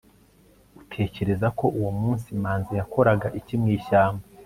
[0.81, 4.23] utekereza ko uwo munsi manzi yakoraga iki mu ishyamba